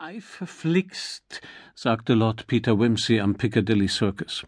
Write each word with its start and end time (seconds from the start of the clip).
Ei 0.00 0.20
verflixt, 0.20 1.40
sagte 1.76 2.14
Lord 2.14 2.48
Peter 2.48 2.80
Wimsey 2.80 3.20
am 3.20 3.36
Piccadilly 3.36 3.86
Circus. 3.86 4.44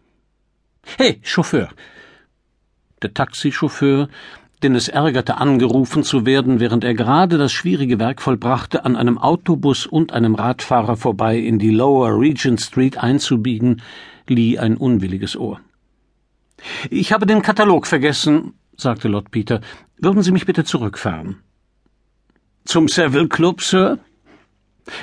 Hey, 0.97 1.21
Chauffeur! 1.23 1.69
Der 3.01 3.13
Taxichauffeur, 3.13 4.09
den 4.61 4.75
es 4.75 4.89
ärgerte, 4.89 5.37
angerufen 5.37 6.03
zu 6.03 6.25
werden, 6.25 6.59
während 6.59 6.83
er 6.83 6.93
gerade 6.95 7.37
das 7.37 7.53
schwierige 7.53 7.97
Werk 7.97 8.21
vollbrachte, 8.21 8.83
an 8.83 8.97
einem 8.97 9.17
Autobus 9.17 9.85
und 9.85 10.11
einem 10.11 10.35
Radfahrer 10.35 10.97
vorbei 10.97 11.37
in 11.37 11.59
die 11.59 11.71
Lower 11.71 12.19
Regent 12.19 12.59
Street 12.59 12.97
einzubiegen, 12.97 13.81
lieh 14.27 14.59
ein 14.59 14.75
unwilliges 14.75 15.37
Ohr. 15.37 15.61
Ich 16.89 17.13
habe 17.13 17.25
den 17.25 17.41
Katalog 17.41 17.87
vergessen, 17.87 18.53
sagte 18.75 19.07
Lord 19.07 19.31
Peter. 19.31 19.61
Würden 19.97 20.23
Sie 20.23 20.31
mich 20.33 20.45
bitte 20.45 20.65
zurückfahren? 20.65 21.37
Zum 22.65 22.89
Savile 22.89 23.29
Club, 23.29 23.61
Sir? 23.61 23.99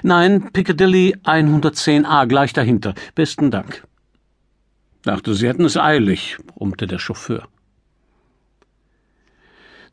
Nein, 0.03 0.51
Piccadilly 0.53 1.17
110a, 1.25 2.27
gleich 2.27 2.53
dahinter. 2.53 2.95
Besten 3.15 3.51
Dank. 3.51 3.85
Dachte, 5.03 5.35
Sie 5.35 5.47
hätten 5.49 5.65
es 5.65 5.77
eilig, 5.77 6.39
brummte 6.47 6.87
der 6.87 6.99
Chauffeur. 6.99 7.49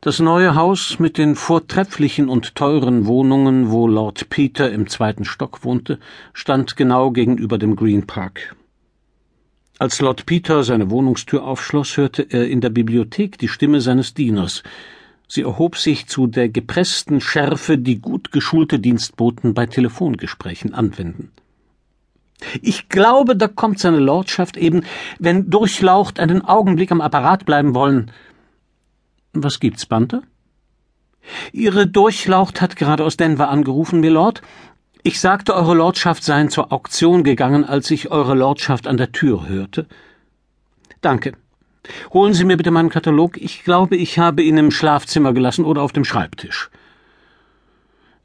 Das 0.00 0.18
neue 0.18 0.56
Haus 0.56 0.98
mit 0.98 1.16
den 1.16 1.36
vortrefflichen 1.36 2.28
und 2.28 2.56
teuren 2.56 3.06
Wohnungen, 3.06 3.70
wo 3.70 3.86
Lord 3.86 4.30
Peter 4.30 4.72
im 4.72 4.88
zweiten 4.88 5.24
Stock 5.24 5.62
wohnte, 5.64 6.00
stand 6.32 6.76
genau 6.76 7.12
gegenüber 7.12 7.56
dem 7.56 7.76
Green 7.76 8.04
Park. 8.04 8.56
Als 9.78 10.00
Lord 10.00 10.26
Peter 10.26 10.64
seine 10.64 10.90
Wohnungstür 10.90 11.44
aufschloss, 11.44 11.96
hörte 11.96 12.22
er 12.22 12.48
in 12.48 12.60
der 12.60 12.70
Bibliothek 12.70 13.38
die 13.38 13.48
Stimme 13.48 13.80
seines 13.80 14.12
Dieners. 14.12 14.62
Sie 15.34 15.40
erhob 15.40 15.78
sich 15.78 16.08
zu 16.08 16.26
der 16.26 16.50
gepressten 16.50 17.22
Schärfe, 17.22 17.78
die 17.78 18.00
gut 18.00 18.32
geschulte 18.32 18.78
Dienstboten 18.78 19.54
bei 19.54 19.64
Telefongesprächen 19.64 20.74
anwenden. 20.74 21.30
Ich 22.60 22.90
glaube, 22.90 23.34
da 23.34 23.48
kommt 23.48 23.78
seine 23.78 23.98
Lordschaft 23.98 24.58
eben, 24.58 24.84
wenn 25.18 25.48
durchlaucht 25.48 26.20
einen 26.20 26.44
Augenblick 26.44 26.92
am 26.92 27.00
Apparat 27.00 27.46
bleiben 27.46 27.74
wollen. 27.74 28.10
Was 29.32 29.58
gibt's, 29.58 29.86
Banter? 29.86 30.22
Ihre 31.50 31.86
Durchlaucht 31.86 32.60
hat 32.60 32.76
gerade 32.76 33.02
aus 33.02 33.16
Denver 33.16 33.48
angerufen, 33.48 34.00
Milord. 34.00 34.42
Ich 35.02 35.18
sagte, 35.18 35.54
Eure 35.54 35.74
Lordschaft 35.74 36.24
seien 36.24 36.50
zur 36.50 36.74
Auktion 36.74 37.24
gegangen, 37.24 37.64
als 37.64 37.90
ich 37.90 38.10
Eure 38.10 38.34
Lordschaft 38.34 38.86
an 38.86 38.98
der 38.98 39.12
Tür 39.12 39.48
hörte. 39.48 39.86
Danke. 41.00 41.32
Holen 42.12 42.34
Sie 42.34 42.44
mir 42.44 42.56
bitte 42.56 42.70
meinen 42.70 42.90
Katalog. 42.90 43.36
Ich 43.38 43.64
glaube, 43.64 43.96
ich 43.96 44.18
habe 44.18 44.42
ihn 44.42 44.56
im 44.56 44.70
Schlafzimmer 44.70 45.32
gelassen 45.32 45.64
oder 45.64 45.82
auf 45.82 45.92
dem 45.92 46.04
Schreibtisch. 46.04 46.70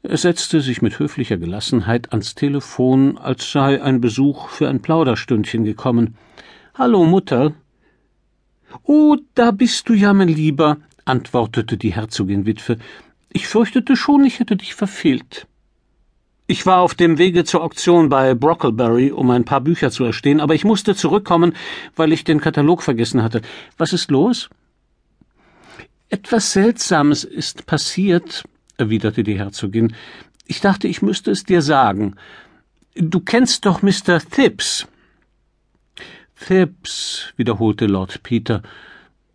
Er 0.02 0.16
setzte 0.16 0.60
sich 0.60 0.80
mit 0.80 0.98
höflicher 0.98 1.38
Gelassenheit 1.38 2.12
ans 2.12 2.34
Telefon, 2.34 3.18
als 3.18 3.50
sei 3.50 3.82
ein 3.82 4.00
Besuch 4.00 4.48
für 4.48 4.68
ein 4.68 4.80
Plauderstündchen 4.80 5.64
gekommen. 5.64 6.16
Hallo, 6.74 7.04
Mutter. 7.04 7.52
Oh, 8.84 9.16
da 9.34 9.50
bist 9.50 9.88
du 9.88 9.94
ja, 9.94 10.12
mein 10.12 10.28
Lieber, 10.28 10.76
antwortete 11.04 11.76
die 11.76 11.94
Herzogin 11.94 12.46
Witwe. 12.46 12.78
Ich 13.32 13.48
fürchtete 13.48 13.96
schon, 13.96 14.24
ich 14.24 14.38
hätte 14.38 14.56
dich 14.56 14.74
verfehlt. 14.74 15.48
Ich 16.50 16.64
war 16.64 16.80
auf 16.80 16.94
dem 16.94 17.18
Wege 17.18 17.44
zur 17.44 17.62
Auktion 17.62 18.08
bei 18.08 18.34
Brocklebury, 18.34 19.12
um 19.12 19.30
ein 19.30 19.44
paar 19.44 19.60
Bücher 19.60 19.90
zu 19.90 20.04
erstehen, 20.04 20.40
aber 20.40 20.54
ich 20.54 20.64
musste 20.64 20.96
zurückkommen, 20.96 21.52
weil 21.94 22.10
ich 22.10 22.24
den 22.24 22.40
Katalog 22.40 22.82
vergessen 22.82 23.22
hatte. 23.22 23.42
Was 23.76 23.92
ist 23.92 24.10
los? 24.10 24.48
Etwas 26.08 26.54
Seltsames 26.54 27.24
ist 27.24 27.66
passiert, 27.66 28.44
erwiderte 28.78 29.24
die 29.24 29.38
Herzogin. 29.38 29.94
Ich 30.46 30.62
dachte, 30.62 30.88
ich 30.88 31.02
müsste 31.02 31.32
es 31.32 31.44
dir 31.44 31.60
sagen. 31.60 32.16
Du 32.94 33.20
kennst 33.20 33.66
doch 33.66 33.82
Mr. 33.82 34.18
Thibs. 34.18 34.88
Thibs, 36.46 37.34
wiederholte 37.36 37.84
Lord 37.84 38.22
Peter. 38.22 38.62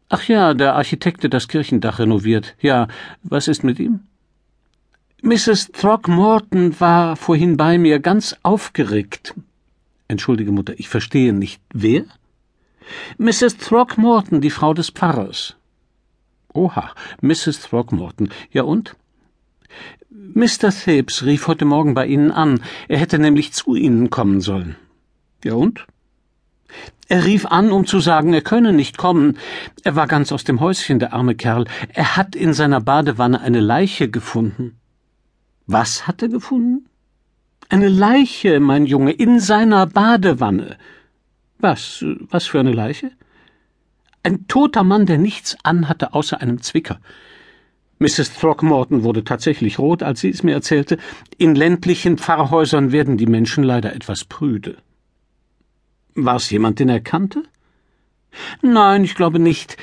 Ach 0.10 0.28
ja, 0.28 0.56
der 0.56 0.74
Architekt, 0.74 1.22
der 1.22 1.30
das 1.30 1.48
Kirchendach 1.48 2.00
renoviert. 2.00 2.56
Ja, 2.60 2.88
was 3.22 3.48
ist 3.48 3.64
mit 3.64 3.80
ihm? 3.80 4.00
Mrs. 5.26 5.72
Throckmorton 5.72 6.78
war 6.82 7.16
vorhin 7.16 7.56
bei 7.56 7.78
mir 7.78 8.02
ganz 8.02 8.36
aufgeregt. 8.44 9.34
Entschuldige, 10.10 10.52
Mutter, 10.52 10.74
ich 10.78 10.90
verstehe 10.90 11.32
nicht. 11.32 11.62
Wer? 11.74 12.04
Mrs. 13.18 13.56
Throckmorton, 13.56 14.42
die 14.42 14.50
Frau 14.50 14.74
des 14.74 14.90
Pfarrers. 14.90 15.56
Oha, 16.54 16.92
Mrs. 17.22 17.62
Throckmorton. 17.62 18.32
Ja 18.52 18.64
und? 18.64 18.98
Mr. 20.10 20.72
Thebes 20.72 21.24
rief 21.24 21.48
heute 21.48 21.64
Morgen 21.64 21.94
bei 21.94 22.06
Ihnen 22.06 22.30
an. 22.30 22.62
Er 22.90 22.98
hätte 22.98 23.18
nämlich 23.18 23.54
zu 23.54 23.76
Ihnen 23.76 24.10
kommen 24.10 24.42
sollen. 24.42 24.76
Ja 25.42 25.54
und? 25.54 25.88
Er 27.08 27.24
rief 27.24 27.46
an, 27.46 27.72
um 27.72 27.88
zu 27.88 28.02
sagen, 28.02 28.34
er 28.34 28.42
könne 28.42 28.74
nicht 28.74 28.98
kommen. 28.98 29.38
Er 29.86 29.96
war 29.96 30.08
ganz 30.08 30.34
aus 30.34 30.44
dem 30.44 30.60
Häuschen, 30.60 31.00
der 31.00 31.14
arme 31.14 31.36
Kerl. 31.36 31.64
Er 31.94 32.18
hat 32.18 32.36
in 32.36 32.52
seiner 32.52 32.82
Badewanne 32.82 33.40
eine 33.40 33.62
Leiche 33.62 34.10
gefunden. 34.10 34.82
Was 35.68 36.08
hat 36.08 36.22
er 36.22 36.30
gefunden? 36.30 36.90
Eine 37.70 37.90
Leiche, 37.90 38.60
mein 38.60 38.86
Junge, 38.86 39.12
in 39.12 39.40
seiner 39.40 39.88
Badewanne. 39.88 40.78
Was, 41.60 42.04
was 42.30 42.46
für 42.46 42.60
eine 42.60 42.74
Leiche? 42.74 43.12
Ein 44.22 44.48
toter 44.48 44.84
Mann, 44.84 45.06
der 45.06 45.18
nichts 45.18 45.58
anhatte 45.64 46.14
außer 46.14 46.42
einem 46.42 46.62
Zwicker. 46.62 47.00
Mrs. 48.00 48.34
Throckmorton 48.34 49.04
wurde 49.04 49.24
tatsächlich 49.24 49.80
rot, 49.80 50.04
als 50.04 50.22
sie 50.22 50.30
es 50.30 50.44
mir 50.44 50.54
erzählte. 50.54 50.98
In 51.38 51.56
ländlichen 51.56 52.18
Pfarrhäusern 52.18 52.92
werden 52.92 53.18
die 53.18 53.28
Menschen 53.28 53.64
leider 53.64 53.96
etwas 53.96 54.26
prüde. 54.26 54.78
War 56.16 56.36
es 56.36 56.50
jemand, 56.50 56.80
den 56.80 56.90
er 56.90 57.00
kannte? 57.00 57.44
Nein, 58.62 59.04
ich 59.04 59.16
glaube 59.16 59.40
nicht. 59.40 59.78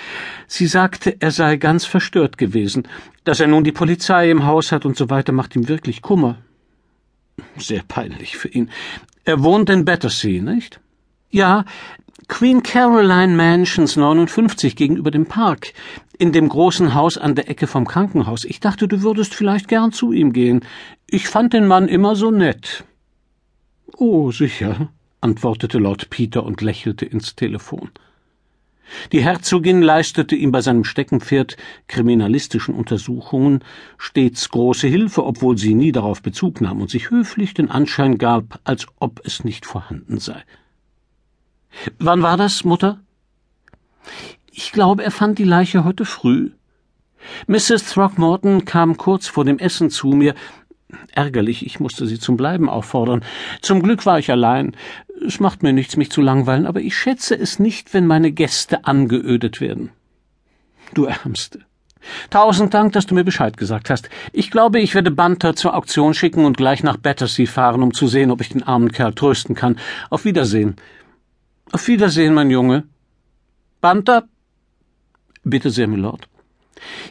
Sie 0.46 0.66
sagte, 0.66 1.16
er 1.20 1.30
sei 1.30 1.56
ganz 1.56 1.84
verstört 1.84 2.38
gewesen. 2.38 2.88
Dass 3.24 3.40
er 3.40 3.46
nun 3.46 3.64
die 3.64 3.72
Polizei 3.72 4.30
im 4.30 4.44
Haus 4.46 4.72
hat 4.72 4.84
und 4.84 4.96
so 4.96 5.10
weiter, 5.10 5.32
macht 5.32 5.56
ihm 5.56 5.68
wirklich 5.68 6.02
Kummer. 6.02 6.38
Sehr 7.56 7.82
peinlich 7.86 8.36
für 8.36 8.48
ihn. 8.48 8.70
Er 9.24 9.42
wohnt 9.42 9.70
in 9.70 9.84
Battersea, 9.84 10.42
nicht? 10.42 10.80
Ja, 11.30 11.64
Queen 12.28 12.62
Caroline 12.62 13.34
Mansions 13.34 13.96
59 13.96 14.76
gegenüber 14.76 15.10
dem 15.10 15.26
Park, 15.26 15.72
in 16.18 16.32
dem 16.32 16.48
großen 16.48 16.94
Haus 16.94 17.18
an 17.18 17.34
der 17.34 17.50
Ecke 17.50 17.66
vom 17.66 17.86
Krankenhaus. 17.86 18.44
Ich 18.44 18.60
dachte, 18.60 18.88
du 18.88 19.02
würdest 19.02 19.34
vielleicht 19.34 19.68
gern 19.68 19.92
zu 19.92 20.12
ihm 20.12 20.32
gehen. 20.32 20.64
Ich 21.06 21.28
fand 21.28 21.52
den 21.52 21.66
Mann 21.66 21.88
immer 21.88 22.14
so 22.16 22.30
nett. 22.30 22.84
Oh, 23.96 24.30
sicher, 24.30 24.90
antwortete 25.20 25.78
Lord 25.78 26.08
Peter 26.10 26.44
und 26.44 26.62
lächelte 26.62 27.04
ins 27.04 27.34
Telefon. 27.36 27.90
Die 29.12 29.22
Herzogin 29.22 29.82
leistete 29.82 30.36
ihm 30.36 30.52
bei 30.52 30.60
seinem 30.60 30.84
Steckenpferd 30.84 31.56
kriminalistischen 31.88 32.74
Untersuchungen 32.74 33.64
stets 33.98 34.48
große 34.48 34.88
Hilfe, 34.88 35.24
obwohl 35.24 35.58
sie 35.58 35.74
nie 35.74 35.92
darauf 35.92 36.22
Bezug 36.22 36.60
nahm 36.60 36.80
und 36.80 36.90
sich 36.90 37.10
höflich 37.10 37.54
den 37.54 37.70
Anschein 37.70 38.18
gab, 38.18 38.60
als 38.64 38.86
ob 38.98 39.20
es 39.24 39.44
nicht 39.44 39.66
vorhanden 39.66 40.18
sei. 40.18 40.42
Wann 41.98 42.22
war 42.22 42.36
das, 42.36 42.64
Mutter? 42.64 43.00
Ich 44.50 44.72
glaube, 44.72 45.04
er 45.04 45.10
fand 45.10 45.38
die 45.38 45.44
Leiche 45.44 45.84
heute 45.84 46.04
früh. 46.04 46.50
Mrs. 47.46 47.92
Throckmorton 47.92 48.64
kam 48.64 48.96
kurz 48.96 49.28
vor 49.28 49.44
dem 49.44 49.58
Essen 49.58 49.90
zu 49.90 50.08
mir. 50.08 50.34
Ärgerlich, 51.12 51.64
ich 51.64 51.78
musste 51.78 52.06
sie 52.06 52.18
zum 52.18 52.36
Bleiben 52.36 52.68
auffordern. 52.68 53.24
Zum 53.62 53.82
Glück 53.82 54.06
war 54.06 54.18
ich 54.18 54.30
allein. 54.30 54.76
Es 55.24 55.40
macht 55.40 55.62
mir 55.62 55.72
nichts, 55.72 55.96
mich 55.96 56.10
zu 56.10 56.22
langweilen, 56.22 56.66
aber 56.66 56.80
ich 56.80 56.96
schätze 56.96 57.38
es 57.38 57.58
nicht, 57.58 57.92
wenn 57.92 58.06
meine 58.06 58.32
Gäste 58.32 58.84
angeödet 58.84 59.60
werden. 59.60 59.90
Du 60.94 61.04
Ärmste. 61.04 61.60
Tausend 62.30 62.72
Dank, 62.72 62.92
dass 62.94 63.06
du 63.06 63.14
mir 63.14 63.24
Bescheid 63.24 63.56
gesagt 63.56 63.90
hast. 63.90 64.08
Ich 64.32 64.50
glaube, 64.50 64.80
ich 64.80 64.94
werde 64.94 65.10
Banter 65.10 65.54
zur 65.54 65.74
Auktion 65.74 66.14
schicken 66.14 66.46
und 66.46 66.56
gleich 66.56 66.82
nach 66.82 66.96
Battersea 66.96 67.46
fahren, 67.46 67.82
um 67.82 67.92
zu 67.92 68.08
sehen, 68.08 68.30
ob 68.30 68.40
ich 68.40 68.48
den 68.48 68.62
armen 68.62 68.90
Kerl 68.90 69.12
trösten 69.12 69.54
kann. 69.54 69.78
Auf 70.08 70.24
Wiedersehen. 70.24 70.76
Auf 71.72 71.86
Wiedersehen, 71.88 72.32
mein 72.32 72.50
Junge. 72.50 72.84
Banter? 73.82 74.24
Bitte 75.44 75.70
sehr, 75.70 75.88
Milord. 75.88 76.28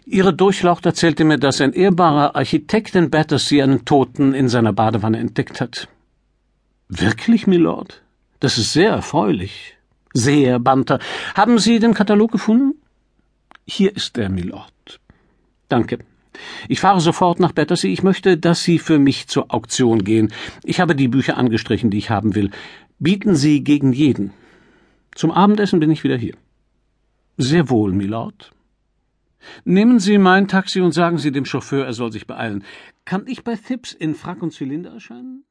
Ihre 0.06 0.34
Durchlaucht 0.34 0.86
erzählte 0.88 1.24
mir, 1.24 1.38
dass 1.38 1.62
ein 1.62 1.74
ehrbarer 1.74 2.36
Architekt 2.36 2.96
in 2.96 3.12
Battersea 3.12 3.64
einen 3.64 3.86
Toten 3.86 4.34
in 4.34 4.50
seiner 4.50 4.74
Badewanne 4.74 5.20
entdeckt 5.20 5.62
hat. 5.62 5.88
Wirklich, 6.90 7.46
Milord? 7.46 8.02
Das 8.40 8.58
ist 8.58 8.74
sehr 8.74 8.90
erfreulich. 8.90 9.78
Sehr, 10.14 10.60
Banter. 10.60 11.00
Haben 11.36 11.60
Sie 11.60 11.78
den 11.78 11.94
Katalog 11.94 12.32
gefunden? 12.32 12.82
Hier 13.66 13.96
ist 13.96 14.18
er, 14.18 14.30
Milord. 14.30 15.00
Danke. 15.68 16.00
Ich 16.68 16.80
fahre 16.80 17.00
sofort 17.00 17.40
nach 17.40 17.52
Battersea. 17.52 17.92
Ich 17.92 18.02
möchte, 18.02 18.38
dass 18.38 18.64
Sie 18.64 18.80
für 18.80 18.98
mich 18.98 19.28
zur 19.28 19.54
Auktion 19.54 20.04
gehen. 20.04 20.34
Ich 20.64 20.80
habe 20.80 20.96
die 20.96 21.08
Bücher 21.08 21.38
angestrichen, 21.38 21.92
die 21.92 22.00
ich 22.00 22.10
haben 22.10 22.34
will. 22.34 22.50
Bieten 22.98 23.36
Sie 23.36 23.64
gegen 23.64 23.94
jeden. 23.94 24.34
Zum 25.14 25.30
Abendessen 25.30 25.80
bin 25.80 25.92
ich 25.92 26.04
wieder 26.04 26.18
hier. 26.18 26.36
Sehr 27.38 27.70
wohl, 27.70 27.94
Milord. 27.94 28.52
Nehmen 29.64 30.00
Sie 30.00 30.18
mein 30.18 30.48
Taxi 30.48 30.82
und 30.82 30.92
sagen 30.92 31.20
Sie 31.20 31.32
dem 31.32 31.46
Chauffeur, 31.46 31.86
er 31.86 31.94
soll 31.94 32.12
sich 32.12 32.26
beeilen. 32.26 32.64
Kann 33.06 33.28
ich 33.28 33.44
bei 33.44 33.56
Thibs 33.56 33.94
in 33.94 34.16
Frack 34.16 34.42
und 34.42 34.52
Zylinder 34.52 34.92
erscheinen? 34.92 35.46